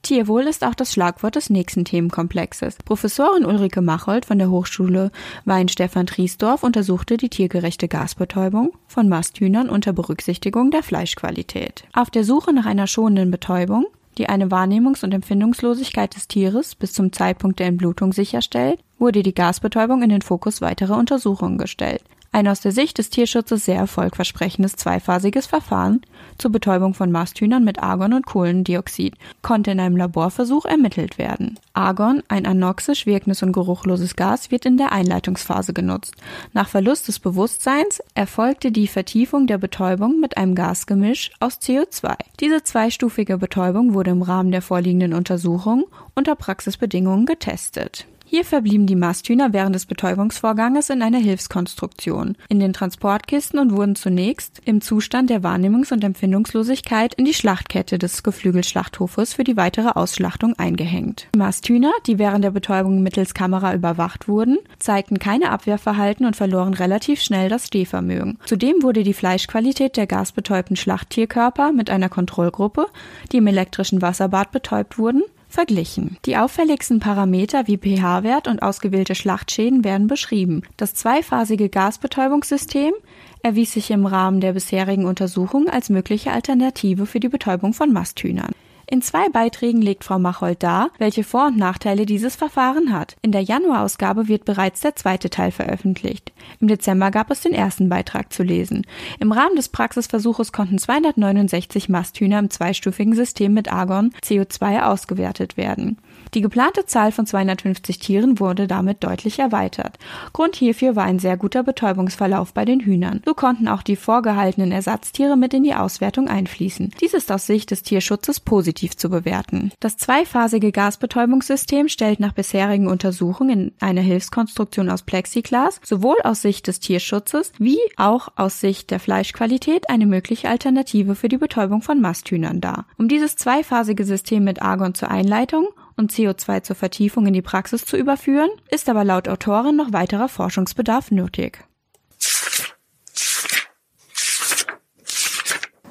Tierwohl 0.03 0.43
ist 0.43 0.65
auch 0.65 0.75
das 0.75 0.91
Schlagwort 0.91 1.35
des 1.35 1.49
nächsten 1.49 1.85
Themenkomplexes. 1.85 2.75
Professorin 2.83 3.45
Ulrike 3.45 3.81
Machold 3.81 4.25
von 4.25 4.37
der 4.37 4.51
Hochschule 4.51 5.11
Weinstefan 5.45 6.07
Triesdorf 6.07 6.61
untersuchte 6.63 7.15
die 7.15 7.29
tiergerechte 7.29 7.87
Gasbetäubung 7.87 8.73
von 8.87 9.07
Masthühnern 9.07 9.69
unter 9.69 9.93
Berücksichtigung 9.93 10.71
der 10.71 10.83
Fleischqualität. 10.83 11.85
Auf 11.93 12.09
der 12.09 12.25
Suche 12.25 12.53
nach 12.53 12.65
einer 12.65 12.85
schonenden 12.85 13.31
Betäubung 13.31 13.85
die 14.17 14.29
eine 14.29 14.49
Wahrnehmungs- 14.49 15.03
und 15.03 15.13
Empfindungslosigkeit 15.13 16.15
des 16.15 16.27
Tieres 16.27 16.75
bis 16.75 16.93
zum 16.93 17.11
Zeitpunkt 17.11 17.59
der 17.59 17.67
Entblutung 17.67 18.13
sicherstellt, 18.13 18.79
wurde 18.99 19.23
die 19.23 19.33
Gasbetäubung 19.33 20.03
in 20.03 20.09
den 20.09 20.21
Fokus 20.21 20.61
weiterer 20.61 20.97
Untersuchungen 20.97 21.57
gestellt. 21.57 22.03
Ein 22.35 22.47
aus 22.47 22.61
der 22.61 22.71
Sicht 22.71 22.97
des 22.97 23.11
Tierschutzes 23.11 23.65
sehr 23.65 23.77
erfolgversprechendes 23.77 24.75
zweiphasiges 24.75 25.45
Verfahren 25.45 26.01
zur 26.39 26.51
Betäubung 26.51 26.95
von 26.95 27.11
Masthühnern 27.11 27.63
mit 27.63 27.77
Argon 27.77 28.11
und 28.11 28.25
Kohlendioxid 28.25 29.13
konnte 29.43 29.69
in 29.69 29.79
einem 29.79 29.95
Laborversuch 29.95 30.65
ermittelt 30.65 31.19
werden. 31.19 31.59
Argon, 31.73 32.23
ein 32.29 32.47
anoxisch 32.47 33.05
wirkendes 33.05 33.43
und 33.43 33.51
geruchloses 33.51 34.15
Gas, 34.15 34.49
wird 34.49 34.65
in 34.65 34.77
der 34.77 34.91
Einleitungsphase 34.91 35.73
genutzt. 35.73 36.15
Nach 36.53 36.67
Verlust 36.67 37.07
des 37.07 37.19
Bewusstseins 37.19 38.01
erfolgte 38.15 38.71
die 38.71 38.87
Vertiefung 38.87 39.45
der 39.45 39.59
Betäubung 39.59 40.19
mit 40.19 40.35
einem 40.35 40.55
Gasgemisch 40.55 41.29
aus 41.39 41.59
CO2. 41.59 42.15
Diese 42.39 42.63
zweistufige 42.63 43.37
Betäubung 43.37 43.93
wurde 43.93 44.09
im 44.09 44.23
Rahmen 44.23 44.51
der 44.51 44.63
vorliegenden 44.63 45.13
Untersuchung 45.13 45.85
unter 46.15 46.33
Praxisbedingungen 46.33 47.27
getestet. 47.27 48.07
Hier 48.35 48.45
verblieben 48.45 48.87
die 48.87 48.95
Masthühner 48.95 49.53
während 49.53 49.75
des 49.75 49.85
Betäubungsvorganges 49.85 50.89
in 50.89 51.03
einer 51.03 51.19
Hilfskonstruktion, 51.19 52.35
in 52.49 52.59
den 52.59 52.73
Transportkisten 52.73 53.59
und 53.59 53.71
wurden 53.73 53.95
zunächst 53.95 54.59
im 54.65 54.81
Zustand 54.81 55.29
der 55.29 55.43
Wahrnehmungs- 55.43 55.93
und 55.93 56.03
Empfindungslosigkeit 56.03 57.13
in 57.13 57.25
die 57.25 57.35
Schlachtkette 57.35 57.99
des 57.99 58.23
Geflügelschlachthofes 58.23 59.35
für 59.35 59.43
die 59.43 59.55
weitere 59.55 59.89
Ausschlachtung 59.89 60.57
eingehängt. 60.57 61.27
Die 61.35 61.37
Masthühner, 61.37 61.91
die 62.07 62.17
während 62.17 62.43
der 62.43 62.49
Betäubung 62.49 63.03
mittels 63.03 63.35
Kamera 63.35 63.75
überwacht 63.75 64.27
wurden, 64.27 64.57
zeigten 64.79 65.19
keine 65.19 65.51
Abwehrverhalten 65.51 66.25
und 66.25 66.35
verloren 66.35 66.73
relativ 66.73 67.21
schnell 67.21 67.49
das 67.49 67.67
Stehvermögen. 67.67 68.39
Zudem 68.45 68.81
wurde 68.81 69.03
die 69.03 69.13
Fleischqualität 69.13 69.95
der 69.95 70.07
gasbetäubten 70.07 70.75
Schlachttierkörper 70.75 71.71
mit 71.71 71.91
einer 71.91 72.09
Kontrollgruppe, 72.09 72.87
die 73.31 73.37
im 73.37 73.45
elektrischen 73.45 74.01
Wasserbad 74.01 74.51
betäubt 74.51 74.97
wurden, 74.97 75.21
verglichen. 75.53 76.17
Die 76.25 76.37
auffälligsten 76.37 76.99
Parameter 76.99 77.67
wie 77.67 77.77
pH-Wert 77.77 78.47
und 78.47 78.61
ausgewählte 78.61 79.15
Schlachtschäden 79.15 79.83
werden 79.83 80.07
beschrieben. 80.07 80.63
Das 80.77 80.93
zweiphasige 80.95 81.69
Gasbetäubungssystem 81.69 82.93
erwies 83.41 83.73
sich 83.73 83.91
im 83.91 84.05
Rahmen 84.05 84.41
der 84.41 84.53
bisherigen 84.53 85.05
Untersuchung 85.05 85.69
als 85.69 85.89
mögliche 85.89 86.31
Alternative 86.31 87.05
für 87.05 87.19
die 87.19 87.29
Betäubung 87.29 87.73
von 87.73 87.93
Masthühnern. 87.93 88.51
In 88.85 89.01
zwei 89.01 89.29
Beiträgen 89.29 89.81
legt 89.81 90.03
Frau 90.03 90.19
Machold 90.19 90.61
dar, 90.61 90.89
welche 90.97 91.23
Vor- 91.23 91.47
und 91.47 91.57
Nachteile 91.57 92.05
dieses 92.05 92.35
Verfahren 92.35 92.91
hat. 92.91 93.15
In 93.21 93.31
der 93.31 93.41
Januarausgabe 93.41 94.27
wird 94.27 94.45
bereits 94.45 94.81
der 94.81 94.95
zweite 94.95 95.29
Teil 95.29 95.51
veröffentlicht. 95.51 96.33
Im 96.59 96.67
Dezember 96.67 97.09
gab 97.09 97.31
es 97.31 97.41
den 97.41 97.53
ersten 97.53 97.87
Beitrag 97.89 98.33
zu 98.33 98.43
lesen. 98.43 98.85
Im 99.19 99.31
Rahmen 99.31 99.55
des 99.55 99.69
Praxisversuches 99.69 100.51
konnten 100.51 100.77
269 100.77 101.87
Masthühner 101.89 102.39
im 102.39 102.49
zweistufigen 102.49 103.15
System 103.15 103.53
mit 103.53 103.71
Argon 103.71 104.13
CO2 104.21 104.83
ausgewertet 104.83 105.55
werden. 105.55 105.97
Die 106.33 106.41
geplante 106.41 106.85
Zahl 106.85 107.11
von 107.11 107.25
250 107.25 107.99
Tieren 107.99 108.39
wurde 108.39 108.67
damit 108.67 109.03
deutlich 109.03 109.39
erweitert. 109.39 109.97
Grund 110.33 110.55
hierfür 110.55 110.95
war 110.95 111.03
ein 111.03 111.19
sehr 111.19 111.37
guter 111.37 111.63
Betäubungsverlauf 111.63 112.53
bei 112.53 112.65
den 112.65 112.79
Hühnern. 112.79 113.21
So 113.25 113.33
konnten 113.33 113.67
auch 113.67 113.83
die 113.83 113.95
vorgehaltenen 113.95 114.71
Ersatztiere 114.71 115.37
mit 115.37 115.53
in 115.53 115.63
die 115.63 115.75
Auswertung 115.75 116.27
einfließen. 116.27 116.91
Dies 117.01 117.13
ist 117.13 117.31
aus 117.31 117.45
Sicht 117.45 117.71
des 117.71 117.83
Tierschutzes 117.83 118.39
positiv 118.39 118.97
zu 118.97 119.09
bewerten. 119.09 119.71
Das 119.79 119.97
zweiphasige 119.97 120.71
Gasbetäubungssystem 120.71 121.87
stellt 121.87 122.19
nach 122.19 122.33
bisherigen 122.33 122.87
Untersuchungen 122.87 123.49
in 123.49 123.71
einer 123.79 124.01
Hilfskonstruktion 124.01 124.89
aus 124.89 125.03
Plexiglas 125.03 125.79
sowohl 125.83 126.17
aus 126.23 126.41
Sicht 126.41 126.67
des 126.67 126.79
Tierschutzes 126.79 127.51
wie 127.59 127.79
auch 127.97 128.29
aus 128.35 128.59
Sicht 128.59 128.91
der 128.91 128.99
Fleischqualität 128.99 129.89
eine 129.89 130.05
mögliche 130.05 130.49
Alternative 130.49 131.15
für 131.15 131.29
die 131.29 131.37
Betäubung 131.37 131.81
von 131.81 132.01
Masthühnern 132.01 132.61
dar. 132.61 132.85
Um 132.97 133.07
dieses 133.07 133.35
zweiphasige 133.35 134.05
System 134.05 134.43
mit 134.43 134.61
Argon 134.61 134.95
zur 134.95 135.11
Einleitung 135.11 135.67
und 135.95 136.11
CO2 136.11 136.63
zur 136.63 136.75
Vertiefung 136.75 137.27
in 137.27 137.33
die 137.33 137.41
Praxis 137.41 137.85
zu 137.85 137.97
überführen, 137.97 138.49
ist 138.69 138.89
aber 138.89 139.03
laut 139.03 139.27
Autorin 139.27 139.75
noch 139.75 139.93
weiterer 139.93 140.29
Forschungsbedarf 140.29 141.11
nötig. 141.11 141.59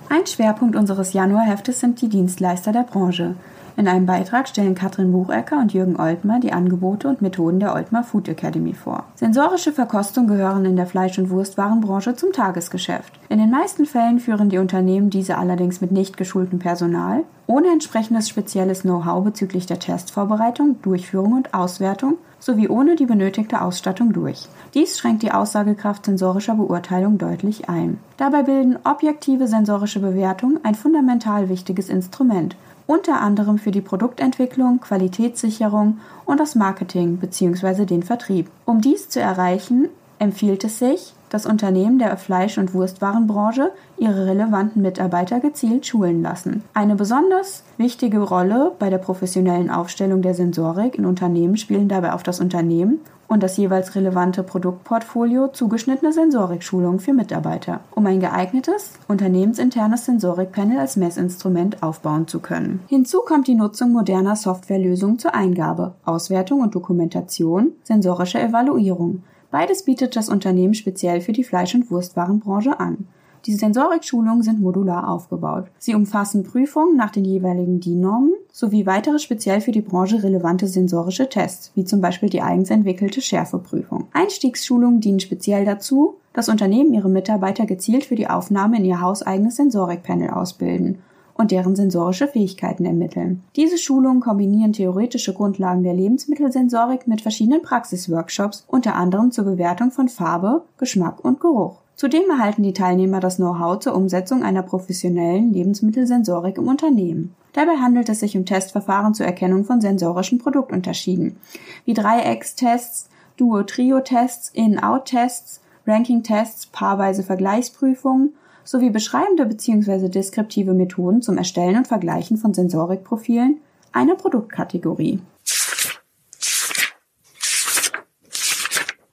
Ein 0.09 0.27
Schwerpunkt 0.27 0.77
unseres 0.77 1.15
Januarheftes 1.15 1.81
sind 1.81 2.03
die 2.03 2.09
Dienstleister 2.09 2.73
der 2.73 2.83
Branche. 2.83 3.37
In 3.77 3.89
einem 3.89 4.05
Beitrag 4.05 4.49
stellen 4.49 4.75
Katrin 4.75 5.13
Buchecker 5.13 5.59
und 5.59 5.73
Jürgen 5.73 5.99
Oltmer 5.99 6.41
die 6.41 6.53
Angebote 6.53 7.09
und 7.09 7.23
Methoden 7.23 7.59
der 7.59 7.75
Oltmer 7.75 8.05
Food 8.05 8.29
Academy 8.29 8.75
vor. 8.75 9.05
Sensorische 9.15 9.73
Verkostung 9.73 10.27
gehören 10.27 10.65
in 10.67 10.77
der 10.77 10.87
Fleisch- 10.87 11.19
und 11.19 11.31
Wurstwarenbranche 11.31 12.15
zum 12.15 12.33
Tagesgeschäft. 12.33 13.13
In 13.31 13.39
den 13.39 13.51
meisten 13.51 13.87
Fällen 13.87 14.21
führen 14.21 14.51
die 14.51 14.59
Unternehmen 14.59 15.09
diese 15.09 15.39
allerdings 15.39 15.81
mit 15.81 15.91
nicht 15.91 16.17
geschultem 16.17 16.59
Personal, 16.59 17.25
ohne 17.47 17.69
entsprechendes 17.69 18.29
spezielles 18.29 18.83
Know-how 18.83 19.25
bezüglich 19.25 19.67
der 19.67 19.79
Testvorbereitung, 19.79 20.77
Durchführung 20.83 21.33
und 21.33 21.55
Auswertung 21.55 22.19
sowie 22.39 22.69
ohne 22.69 22.97
die 22.97 23.07
benötigte 23.07 23.63
Ausstattung 23.63 24.13
durch. 24.13 24.49
Dies 24.75 24.99
schränkt 24.99 25.23
die 25.23 25.33
Aussagekraft 25.33 26.07
sensorischer 26.07 26.55
Beurteilung 26.57 27.19
deutlich 27.19 27.69
ein. 27.69 27.99
Dabei 28.17 28.43
bilden 28.43 28.79
objektive 28.85 29.47
sensorische 29.47 30.01
Bewertungen 30.01 30.59
ein 30.65 30.75
fundamental 30.75 31.49
wichtiges 31.49 31.89
Instrument 31.89 32.57
unter 32.87 33.21
anderem 33.21 33.59
für 33.59 33.71
die 33.71 33.81
Produktentwicklung, 33.81 34.81
Qualitätssicherung 34.81 35.99
und 36.25 36.41
das 36.41 36.55
Marketing 36.55 37.17
bzw. 37.17 37.85
den 37.85 38.03
Vertrieb. 38.03 38.49
Um 38.65 38.81
dies 38.81 39.09
zu 39.09 39.21
erreichen, 39.21 39.89
empfiehlt 40.19 40.65
es 40.65 40.79
sich, 40.79 41.15
dass 41.31 41.47
Unternehmen 41.47 41.99
der 41.99 42.17
Fleisch- 42.19 42.59
und 42.59 42.75
Wurstwarenbranche 42.75 43.73
ihre 43.97 44.27
relevanten 44.27 44.83
Mitarbeiter 44.83 45.41
gezielt 45.41 45.87
schulen 45.87 46.23
lassen. 46.23 46.63
Eine 46.75 46.95
besonders 46.95 47.65
wichtige 47.79 48.21
Rolle 48.21 48.73
bei 48.79 48.91
der 48.91 48.99
professionellen 48.99 49.71
Aufstellung 49.71 50.21
der 50.21 50.35
Sensorik 50.35 50.97
in 50.97 51.07
Unternehmen 51.07 51.57
spielen 51.57 51.89
dabei 51.89 52.13
auf 52.13 52.23
das 52.23 52.39
Unternehmen 52.41 53.01
und 53.29 53.43
das 53.43 53.57
jeweils 53.57 53.95
relevante 53.95 54.43
Produktportfolio 54.43 55.49
zugeschnittene 55.49 56.13
Sensorikschulungen 56.13 57.01
für 57.01 57.13
Mitarbeiter, 57.13 57.81
um 57.95 58.07
ein 58.07 58.21
geeignetes, 58.21 58.93
unternehmensinternes 59.09 60.05
Sensorikpanel 60.05 60.79
als 60.79 60.97
Messinstrument 60.97 61.83
aufbauen 61.83 62.29
zu 62.29 62.41
können. 62.41 62.81
Hinzu 62.89 63.21
kommt 63.21 63.47
die 63.47 63.55
Nutzung 63.55 63.93
moderner 63.93 64.37
Softwarelösungen 64.37 65.19
zur 65.19 65.35
Eingabe, 65.35 65.95
Auswertung 66.05 66.61
und 66.61 66.75
Dokumentation, 66.75 67.73
sensorischer 67.85 68.43
Evaluierung. 68.43 69.23
Beides 69.51 69.85
bietet 69.85 70.17
das 70.17 70.29
Unternehmen 70.29 70.75
speziell 70.75 71.21
für 71.21 71.33
die 71.33 71.45
Fleisch- 71.45 71.75
und 71.75 71.91
Wurstwarenbranche 71.91 72.81
an. 72.81 73.07
Die 73.47 73.55
Sensorikschulungen 73.55 74.43
sind 74.43 74.61
modular 74.61 75.09
aufgebaut. 75.09 75.67
Sie 75.79 75.95
umfassen 75.95 76.45
Prüfungen 76.45 76.97
nach 76.97 77.11
den 77.11 77.25
jeweiligen 77.25 77.81
DIN-Normen 77.81 78.33
sowie 78.53 78.87
weitere 78.87 79.19
speziell 79.19 79.61
für 79.61 79.73
die 79.73 79.81
Branche 79.81 80.23
relevante 80.23 80.69
sensorische 80.69 81.29
Tests, 81.29 81.73
wie 81.75 81.85
zum 81.85 82.01
Beispiel 82.01 82.29
die 82.29 82.43
eigens 82.43 82.71
entwickelte 82.71 83.21
Schärfeprüfung. 83.21 84.07
Einstiegsschulungen 84.13 85.01
dienen 85.01 85.21
speziell 85.21 85.65
dazu, 85.65 86.15
dass 86.33 86.49
Unternehmen 86.49 86.95
ihre 86.95 87.09
Mitarbeiter 87.09 87.67
gezielt 87.67 88.05
für 88.05 88.15
die 88.15 88.29
Aufnahme 88.29 88.77
in 88.77 88.85
ihr 88.85 89.01
hauseigenes 89.01 89.57
Sensorikpanel 89.57 90.31
ausbilden 90.31 90.99
und 91.35 91.51
deren 91.51 91.75
sensorische 91.75 92.29
Fähigkeiten 92.29 92.85
ermitteln. 92.85 93.43
Diese 93.57 93.79
Schulungen 93.79 94.21
kombinieren 94.21 94.73
theoretische 94.73 95.35
Grundlagen 95.35 95.83
der 95.83 95.95
Lebensmittelsensorik 95.95 97.09
mit 97.09 97.23
verschiedenen 97.23 97.63
Praxisworkshops, 97.63 98.65
unter 98.69 98.95
anderem 98.95 99.33
zur 99.33 99.45
Bewertung 99.45 99.91
von 99.91 100.09
Farbe, 100.09 100.63
Geschmack 100.79 101.25
und 101.25 101.41
Geruch. 101.41 101.79
Zudem 102.03 102.31
erhalten 102.31 102.65
die 102.65 102.73
Teilnehmer 102.73 103.21
das 103.21 103.37
Know-how 103.37 103.79
zur 103.79 103.95
Umsetzung 103.95 104.43
einer 104.43 104.65
professionellen 104.65 105.53
Lebensmittelsensorik 105.53 106.59
im 106.59 106.67
Unternehmen. 106.67 107.33
Dabei 107.53 107.77
handelt 107.77 108.09
es 108.09 108.19
sich 108.19 108.37
um 108.37 108.45
Testverfahren 108.45 109.15
zur 109.15 109.25
Erkennung 109.25 109.65
von 109.65 109.81
sensorischen 109.81 110.39
Produktunterschieden, 110.39 111.37
wie 111.85 111.95
Dreieckstests, 111.95 113.09
Duo-Trio-Tests, 113.37 114.51
In-Out-Tests, 114.53 115.61
Ranking-Tests, 115.87 116.67
paarweise 116.73 117.23
Vergleichsprüfungen 117.23 118.35
sowie 118.65 118.91
beschreibende 118.91 119.47
bzw. 119.47 120.09
deskriptive 120.09 120.75
Methoden 120.75 121.23
zum 121.23 121.39
Erstellen 121.39 121.77
und 121.77 121.87
Vergleichen 121.87 122.37
von 122.37 122.53
Sensorikprofilen 122.53 123.61
einer 123.93 124.17
Produktkategorie. 124.17 125.21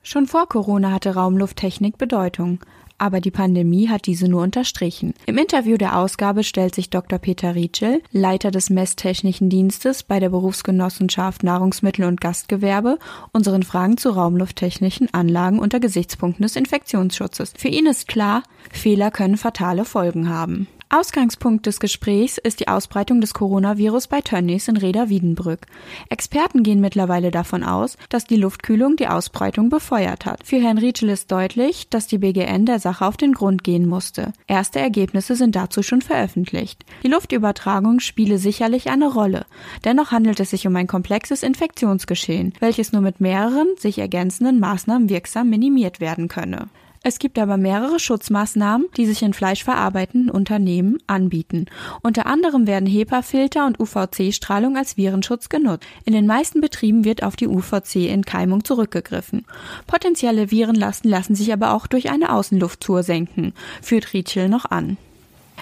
Schon 0.02 0.26
vor 0.26 0.48
Corona 0.48 0.90
hatte 0.90 1.14
Raumlufttechnik 1.14 1.96
Bedeutung, 1.96 2.58
aber 3.00 3.20
die 3.20 3.30
Pandemie 3.30 3.88
hat 3.88 4.06
diese 4.06 4.28
nur 4.28 4.42
unterstrichen. 4.42 5.14
Im 5.26 5.38
Interview 5.38 5.76
der 5.76 5.96
Ausgabe 5.96 6.44
stellt 6.44 6.74
sich 6.74 6.90
Dr. 6.90 7.18
Peter 7.18 7.54
Rietschel, 7.54 8.02
Leiter 8.12 8.50
des 8.50 8.70
Messtechnischen 8.70 9.48
Dienstes 9.48 10.02
bei 10.02 10.20
der 10.20 10.28
Berufsgenossenschaft 10.28 11.42
Nahrungsmittel 11.42 12.04
und 12.04 12.20
Gastgewerbe, 12.20 12.98
unseren 13.32 13.62
Fragen 13.62 13.96
zu 13.96 14.10
raumlufttechnischen 14.10 15.12
Anlagen 15.12 15.58
unter 15.58 15.80
Gesichtspunkten 15.80 16.42
des 16.42 16.56
Infektionsschutzes. 16.56 17.54
Für 17.56 17.68
ihn 17.68 17.86
ist 17.86 18.08
klar, 18.08 18.42
Fehler 18.70 19.10
können 19.10 19.36
fatale 19.36 19.84
Folgen 19.84 20.28
haben. 20.28 20.66
Ausgangspunkt 20.92 21.66
des 21.66 21.78
Gesprächs 21.78 22.36
ist 22.36 22.58
die 22.58 22.66
Ausbreitung 22.66 23.20
des 23.20 23.32
Coronavirus 23.32 24.08
bei 24.08 24.22
Tönnies 24.22 24.66
in 24.66 24.76
Reda-Wiedenbrück. 24.76 25.66
Experten 26.08 26.64
gehen 26.64 26.80
mittlerweile 26.80 27.30
davon 27.30 27.62
aus, 27.62 27.96
dass 28.08 28.24
die 28.24 28.34
Luftkühlung 28.34 28.96
die 28.96 29.06
Ausbreitung 29.06 29.68
befeuert 29.68 30.26
hat. 30.26 30.44
Für 30.44 30.60
Herrn 30.60 30.78
Rietschel 30.78 31.10
ist 31.10 31.30
deutlich, 31.30 31.88
dass 31.90 32.08
die 32.08 32.18
BGN 32.18 32.66
der 32.66 32.80
Sache 32.80 33.06
auf 33.06 33.16
den 33.16 33.34
Grund 33.34 33.62
gehen 33.62 33.86
musste. 33.86 34.32
Erste 34.48 34.80
Ergebnisse 34.80 35.36
sind 35.36 35.54
dazu 35.54 35.84
schon 35.84 36.02
veröffentlicht. 36.02 36.84
Die 37.04 37.08
Luftübertragung 37.08 38.00
spiele 38.00 38.38
sicherlich 38.38 38.90
eine 38.90 39.12
Rolle. 39.12 39.46
Dennoch 39.84 40.10
handelt 40.10 40.40
es 40.40 40.50
sich 40.50 40.66
um 40.66 40.74
ein 40.74 40.88
komplexes 40.88 41.44
Infektionsgeschehen, 41.44 42.52
welches 42.58 42.90
nur 42.90 43.02
mit 43.02 43.20
mehreren 43.20 43.68
sich 43.78 43.98
ergänzenden 43.98 44.58
Maßnahmen 44.58 45.08
wirksam 45.08 45.50
minimiert 45.50 46.00
werden 46.00 46.26
könne. 46.26 46.68
Es 47.02 47.18
gibt 47.18 47.38
aber 47.38 47.56
mehrere 47.56 47.98
Schutzmaßnahmen, 47.98 48.86
die 48.98 49.06
sich 49.06 49.22
in 49.22 49.32
fleischverarbeitenden 49.32 50.30
Unternehmen 50.30 50.98
anbieten. 51.06 51.64
Unter 52.02 52.26
anderem 52.26 52.66
werden 52.66 52.86
HEPA-Filter 52.86 53.66
und 53.66 53.80
UVC-Strahlung 53.80 54.76
als 54.76 54.98
Virenschutz 54.98 55.48
genutzt. 55.48 55.86
In 56.04 56.12
den 56.12 56.26
meisten 56.26 56.60
Betrieben 56.60 57.06
wird 57.06 57.22
auf 57.22 57.36
die 57.36 57.48
UVC-Entkeimung 57.48 58.64
zurückgegriffen. 58.64 59.46
Potenzielle 59.86 60.50
Virenlasten 60.50 61.10
lassen 61.10 61.34
sich 61.34 61.54
aber 61.54 61.72
auch 61.72 61.86
durch 61.86 62.10
eine 62.10 62.34
Außenlufttour 62.34 63.02
senken, 63.02 63.54
führt 63.80 64.12
Rietschel 64.12 64.50
noch 64.50 64.66
an. 64.66 64.98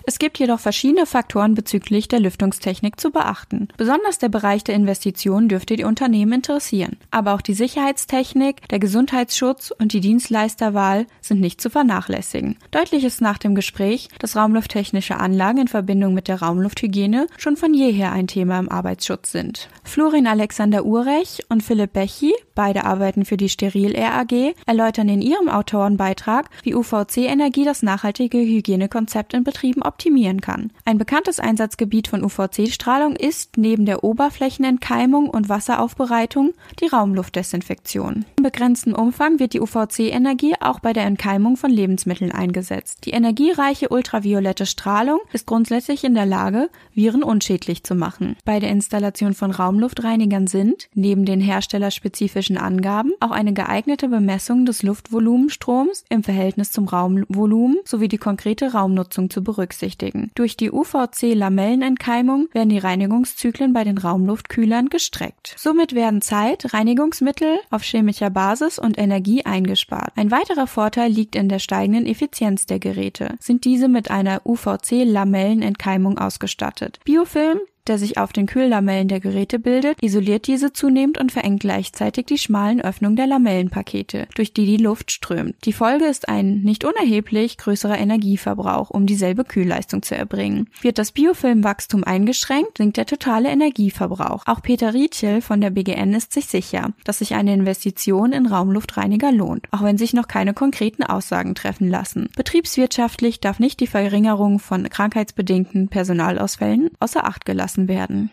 Es 0.09 0.19
gibt 0.19 0.39
jedoch 0.39 0.59
verschiedene 0.59 1.05
Faktoren 1.05 1.55
bezüglich 1.55 2.09
der 2.09 2.21
Lüftungstechnik 2.21 2.99
zu 2.99 3.11
beachten. 3.11 3.69
Besonders 3.77 4.17
der 4.17 4.31
Bereich 4.31 4.65
der 4.65 4.75
Investitionen 4.75 5.51
dürfte 5.51 5.77
die 5.77 5.85
Unternehmen 5.85 6.33
interessieren. 6.33 6.97
Aber 7.11 7.35
auch 7.35 7.43
die 7.43 7.53
Sicherheitstechnik, 7.53 8.67
der 8.71 8.79
Gesundheitsschutz 8.79 9.71
und 9.71 9.93
die 9.93 10.01
Dienstleisterwahl 10.01 11.07
sind 11.21 11.43
nicht 11.43 11.61
zu 11.61 11.69
vernachlässigen. 11.69 12.57
Deutlich 12.71 13.05
ist 13.05 13.21
nach 13.21 13.37
dem 13.37 13.55
Gespräch, 13.55 14.09
dass 14.19 14.35
raumlufttechnische 14.35 15.19
Anlagen 15.19 15.59
in 15.59 15.69
Verbindung 15.69 16.15
mit 16.15 16.29
der 16.29 16.41
Raumlufthygiene 16.41 17.27
schon 17.37 17.59
von 17.59 17.75
jeher 17.75 18.11
ein 18.11 18.29
Thema 18.29 18.59
im 18.61 18.71
Arbeitsschutz 18.71 19.31
sind. 19.31 19.69
Florin 19.85 20.27
Alexander 20.27 20.87
Urech 20.87 21.43
und 21.51 21.63
Philipp 21.63 21.93
Bechy, 21.93 22.33
beide 22.59 22.85
arbeiten 22.85 23.25
für 23.25 23.37
die 23.37 23.49
Steril 23.49 23.97
Air 23.97 24.15
AG, 24.19 24.53
erläutern 24.67 25.09
in 25.09 25.23
ihrem 25.23 25.49
Autorenbeitrag, 25.49 26.51
wie 26.65 26.75
UVC-Energie 26.75 27.65
das 27.65 27.85
nachhaltige 27.85 28.39
Hygienekonzept 28.39 29.33
in 29.33 29.45
Betrieben 29.45 29.83
optimieren 29.83 30.41
kann. 30.41 30.73
Ein 30.85 30.99
bekanntes 30.99 31.39
Einsatzgebiet 31.39 32.09
von 32.09 32.25
UVC-Strahlung 32.25 33.15
ist 33.15 33.59
neben 33.59 33.87
der 33.87 34.03
Oberflächenentkeimung 34.03 35.31
und 35.31 35.49
Wasseraufbereitung 35.49 36.53
die 36.81 36.89
Raumluftdesinfektion. 36.89 38.25
Im 38.37 38.43
begrenzten 38.43 38.93
Umfang 38.93 39.39
wird 39.39 39.53
die 39.53 39.61
UVC-Energie 39.61 40.55
auch 40.59 40.81
bei 40.81 40.93
der 40.93 41.05
Entkeimung 41.05 41.57
von 41.57 41.71
Lebensmitteln 41.71 42.33
eingesetzt. 42.33 43.05
Die 43.05 43.11
energiereiche 43.11 43.91
ultraviolette 43.91 44.67
Strahlung 44.67 45.21
ist 45.33 45.47
grundsätzlich 45.47 46.03
in 46.03 46.15
der 46.15 46.27
Lage, 46.27 46.71
Viren 46.93 47.23
unschädlich 47.23 47.85
zu 47.85 47.95
machen. 47.95 48.35
Bei 48.45 48.59
der 48.59 48.71
Installation 48.71 49.35
von 49.35 49.53
Raumluftreinigern 49.53 50.49
sind, 50.49 50.89
neben 50.95 51.25
den 51.25 51.41
herstellerspezifischen 51.41 52.48
Angaben, 52.57 53.13
auch 53.21 53.31
eine 53.31 53.53
geeignete 53.53 54.09
Bemessung 54.09 54.65
des 54.65 54.83
Luftvolumenstroms 54.83 56.05
im 56.09 56.23
Verhältnis 56.23 56.73
zum 56.73 56.89
Raumvolumen 56.89 57.79
sowie 57.85 58.09
die 58.09 58.19
konkrete 58.19 58.73
Raumnutzung 58.73 59.29
zu 59.29 59.45
berücksichtigen 59.45 59.59
berücksichtigen. 59.59 60.31
Durch 60.35 60.57
die 60.57 60.71
UVC-Lamellenentkeimung 60.71 62.49
werden 62.53 62.69
die 62.69 62.79
Reinigungszyklen 62.79 63.73
bei 63.73 63.85
den 63.85 63.99
Raumluftkühlern 63.99 64.89
gestreckt. 64.89 65.55
Somit 65.57 65.95
werden 65.95 66.23
Zeit, 66.23 66.73
Reinigungsmittel 66.73 67.59
auf 67.71 67.83
chemischer 67.83 68.31
Basis 68.31 68.79
und 68.79 68.99
Energie 68.99 69.45
eingespart. 69.45 70.13
Ein 70.17 70.31
weiterer 70.31 70.67
Vorteil 70.67 71.11
liegt 71.11 71.37
in 71.37 71.49
der 71.49 71.59
steigenden 71.59 72.07
Effizienz 72.07 72.67
der 72.67 72.79
Geräte. 72.79 73.35
Sind 73.41 73.65
diese 73.65 73.89
mit 73.89 74.11
einer 74.11 74.43
UVC-Lamellenentkeimung 74.45 76.19
ausgestattet. 76.19 77.01
Biofilm 77.05 77.59
der 77.89 77.99
sich 77.99 78.19
auf 78.19 78.33
den 78.33 78.47
Kühllamellen 78.47 79.09
der 79.09 79.21
Geräte 79.21 79.59
bildet, 79.59 80.03
isoliert 80.03 80.47
diese 80.47 80.73
zunehmend 80.73 81.19
und 81.19 81.33
verengt 81.33 81.61
gleichzeitig 81.61 82.27
die 82.27 82.39
schmalen 82.39 82.81
Öffnungen 82.81 83.17
der 83.17 83.27
Lamellenpakete, 83.27 84.29
durch 84.35 84.53
die 84.53 84.67
die 84.67 84.77
Luft 84.77 85.11
strömt. 85.11 85.57
Die 85.65 85.73
Folge 85.73 86.05
ist 86.05 86.29
ein 86.29 86.61
nicht 86.61 86.85
unerheblich 86.85 87.57
größerer 87.59 87.99
Energieverbrauch, 87.99 88.91
um 88.91 89.07
dieselbe 89.07 89.45
Kühlleistung 89.45 90.03
zu 90.03 90.17
erbringen. 90.17 90.69
Wird 90.83 90.99
das 90.99 91.13
Biofilmwachstum 91.13 92.05
eingeschränkt, 92.05 92.79
sinkt 92.79 92.97
der 92.97 93.07
totale 93.07 93.49
Energieverbrauch. 93.49 94.45
Auch 94.47 94.63
Peter 94.63 94.95
Rietschel 94.95 95.41
von 95.41 95.61
der 95.61 95.71
BGN 95.71 96.13
ist 96.13 96.33
sich 96.33 96.47
sicher, 96.47 96.93
dass 97.05 97.19
sich 97.19 97.35
eine 97.35 97.55
Investition 97.55 98.33
in 98.33 98.47
Raumluftreiniger 98.47 99.33
lohnt, 99.33 99.67
auch 99.71 99.83
wenn 99.83 99.99
sich 99.99 100.13
noch 100.13 100.29
keine 100.29 100.55
konkreten 100.55 101.03
Aussagen 101.03 101.55
treffen 101.55 101.89
lassen. 101.89 102.29
Betriebswirtschaftlich 102.37 103.41
darf 103.41 103.59
nicht 103.59 103.81
die 103.81 103.87
Verringerung 103.87 104.59
von 104.59 104.89
krankheitsbedingten 104.89 105.89
Personalausfällen 105.89 106.91
außer 107.01 107.25
Acht 107.25 107.45
gelassen 107.45 107.78
gelassen 107.79 107.89
werden. 107.89 108.31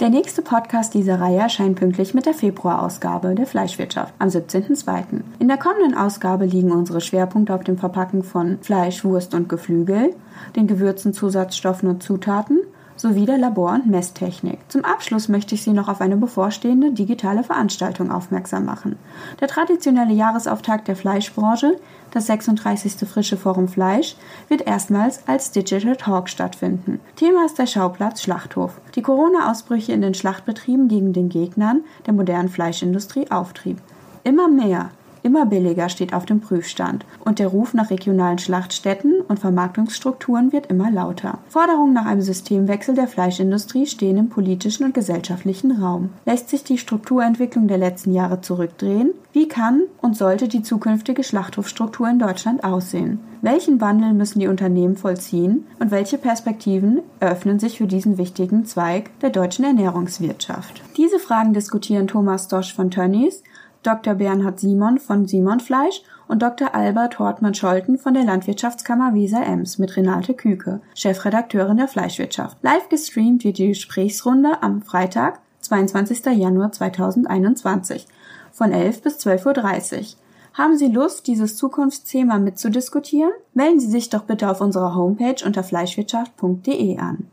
Der 0.00 0.10
nächste 0.10 0.42
Podcast 0.42 0.94
dieser 0.94 1.20
Reihe 1.20 1.40
erscheint 1.40 1.76
pünktlich 1.76 2.14
mit 2.14 2.24
der 2.24 2.34
Februarausgabe 2.34 3.34
der 3.34 3.46
Fleischwirtschaft 3.46 4.14
am 4.20 4.28
17.02. 4.28 5.22
In 5.40 5.48
der 5.48 5.56
kommenden 5.56 5.98
Ausgabe 5.98 6.44
liegen 6.44 6.70
unsere 6.70 7.00
Schwerpunkte 7.00 7.52
auf 7.52 7.64
dem 7.64 7.78
Verpacken 7.78 8.22
von 8.22 8.58
Fleisch, 8.62 9.04
Wurst 9.04 9.34
und 9.34 9.48
Geflügel, 9.48 10.14
den 10.54 10.68
Gewürzen, 10.68 11.12
Zusatzstoffen 11.12 11.88
und 11.88 12.02
Zutaten 12.04 12.60
sowie 12.94 13.26
der 13.26 13.38
Labor- 13.38 13.72
und 13.72 13.86
Messtechnik. 13.86 14.58
Zum 14.68 14.84
Abschluss 14.84 15.28
möchte 15.28 15.54
ich 15.54 15.62
Sie 15.62 15.72
noch 15.72 15.88
auf 15.88 16.00
eine 16.00 16.16
bevorstehende 16.16 16.92
digitale 16.92 17.42
Veranstaltung 17.42 18.10
aufmerksam 18.10 18.64
machen. 18.64 18.96
Der 19.40 19.48
traditionelle 19.48 20.12
Jahresauftakt 20.12 20.88
der 20.88 20.96
Fleischbranche, 20.96 21.76
das 22.10 22.26
36. 22.26 23.08
Frische 23.08 23.36
Forum 23.36 23.68
Fleisch, 23.68 24.16
wird 24.48 24.62
erstmals 24.62 25.26
als 25.26 25.50
Digital 25.50 25.96
Talk 25.96 26.28
stattfinden. 26.28 27.00
Thema 27.16 27.46
ist 27.46 27.58
der 27.58 27.66
Schauplatz 27.66 28.22
Schlachthof. 28.22 28.80
Die 28.94 29.02
Corona-Ausbrüche 29.02 29.92
in 29.92 30.02
den 30.02 30.14
Schlachtbetrieben 30.14 30.88
gegen 30.88 31.12
den 31.12 31.28
Gegnern 31.28 31.84
der 32.06 32.14
modernen 32.14 32.48
Fleischindustrie 32.48 33.30
auftrieb. 33.30 33.78
Immer 34.24 34.48
mehr 34.48 34.90
Immer 35.22 35.46
billiger 35.46 35.88
steht 35.88 36.14
auf 36.14 36.26
dem 36.26 36.40
Prüfstand 36.40 37.04
und 37.24 37.38
der 37.38 37.48
Ruf 37.48 37.74
nach 37.74 37.90
regionalen 37.90 38.38
Schlachtstätten 38.38 39.20
und 39.26 39.38
Vermarktungsstrukturen 39.38 40.52
wird 40.52 40.66
immer 40.66 40.90
lauter. 40.90 41.38
Forderungen 41.48 41.92
nach 41.92 42.06
einem 42.06 42.22
Systemwechsel 42.22 42.94
der 42.94 43.08
Fleischindustrie 43.08 43.86
stehen 43.86 44.16
im 44.16 44.28
politischen 44.28 44.84
und 44.84 44.94
gesellschaftlichen 44.94 45.72
Raum. 45.72 46.10
Lässt 46.24 46.48
sich 46.48 46.64
die 46.64 46.78
Strukturentwicklung 46.78 47.68
der 47.68 47.78
letzten 47.78 48.12
Jahre 48.12 48.40
zurückdrehen? 48.40 49.10
Wie 49.32 49.48
kann 49.48 49.82
und 50.00 50.16
sollte 50.16 50.48
die 50.48 50.62
zukünftige 50.62 51.22
Schlachthofstruktur 51.22 52.08
in 52.08 52.18
Deutschland 52.18 52.64
aussehen? 52.64 53.20
Welchen 53.40 53.80
Wandel 53.80 54.14
müssen 54.14 54.40
die 54.40 54.48
Unternehmen 54.48 54.96
vollziehen 54.96 55.64
und 55.78 55.92
welche 55.92 56.18
Perspektiven 56.18 57.00
eröffnen 57.20 57.60
sich 57.60 57.78
für 57.78 57.86
diesen 57.86 58.18
wichtigen 58.18 58.64
Zweig 58.64 59.16
der 59.20 59.30
deutschen 59.30 59.64
Ernährungswirtschaft? 59.64 60.82
Diese 60.96 61.20
Fragen 61.20 61.52
diskutieren 61.52 62.08
Thomas 62.08 62.48
Dosch 62.48 62.74
von 62.74 62.90
Tönnies 62.90 63.44
Dr. 63.82 64.14
Bernhard 64.14 64.60
Simon 64.60 64.98
von 64.98 65.26
Simon 65.26 65.60
Fleisch 65.60 66.02
und 66.26 66.42
Dr. 66.42 66.74
Albert 66.74 67.18
Hortmann-Scholten 67.18 67.98
von 67.98 68.14
der 68.14 68.24
Landwirtschaftskammer 68.24 69.14
Weser-Ems 69.14 69.78
mit 69.78 69.96
Renate 69.96 70.34
Küke, 70.34 70.80
Chefredakteurin 70.94 71.76
der 71.76 71.88
Fleischwirtschaft. 71.88 72.58
Live 72.62 72.88
gestreamt 72.88 73.44
wird 73.44 73.58
die 73.58 73.68
Gesprächsrunde 73.68 74.62
am 74.62 74.82
Freitag, 74.82 75.40
22. 75.60 76.24
Januar 76.36 76.72
2021 76.72 78.06
von 78.52 78.72
11 78.72 79.02
bis 79.02 79.18
12.30 79.18 79.98
Uhr. 79.98 80.06
Haben 80.54 80.76
Sie 80.76 80.88
Lust, 80.88 81.28
dieses 81.28 81.56
Zukunftsthema 81.56 82.38
mitzudiskutieren? 82.38 83.30
Melden 83.54 83.78
Sie 83.78 83.90
sich 83.90 84.10
doch 84.10 84.22
bitte 84.22 84.50
auf 84.50 84.60
unserer 84.60 84.94
Homepage 84.96 85.44
unter 85.44 85.62
fleischwirtschaft.de 85.62 86.98
an. 86.98 87.28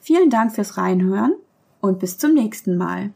Vielen 0.00 0.30
Dank 0.30 0.52
fürs 0.52 0.78
Reinhören 0.78 1.34
und 1.80 1.98
bis 1.98 2.16
zum 2.16 2.32
nächsten 2.32 2.76
Mal. 2.76 3.10